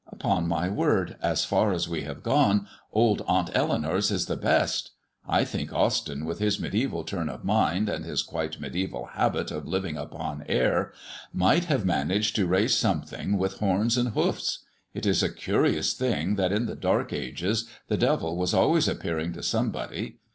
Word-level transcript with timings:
Upon 0.11 0.47
my 0.47 0.67
word, 0.67 1.15
as 1.21 1.45
far 1.45 1.71
as 1.71 1.87
we 1.87 2.01
have 2.05 2.23
gone, 2.23 2.65
old 2.91 3.21
Aunt 3.27 3.51
Eleanour's 3.53 4.09
is 4.09 4.25
the 4.25 4.35
best. 4.35 4.93
I 5.29 5.45
think 5.45 5.69
Austyn, 5.71 6.25
with 6.25 6.39
his 6.39 6.57
mediæval 6.59 7.05
turn 7.05 7.29
of 7.29 7.43
mind 7.43 7.87
and 7.87 8.03
his 8.03 8.23
quite 8.23 8.59
mediæval 8.59 9.09
habit 9.11 9.51
of 9.51 9.67
living 9.67 9.97
upon 9.97 10.43
air, 10.49 10.91
might 11.31 11.65
have 11.65 11.85
managed 11.85 12.35
to 12.37 12.47
raise 12.47 12.75
something 12.75 13.37
with 13.37 13.59
horns 13.59 13.95
and 13.95 14.13
hoofs. 14.15 14.63
It 14.95 15.05
is 15.05 15.21
a 15.21 15.29
curious 15.31 15.93
thing 15.93 16.33
that 16.33 16.51
in 16.51 16.65
the 16.65 16.75
dark 16.75 17.13
ages 17.13 17.67
the 17.87 17.95
devil 17.95 18.35
was 18.35 18.55
always 18.55 18.87
appearing 18.87 19.33
to 19.33 19.43
somebody. 19.43 20.17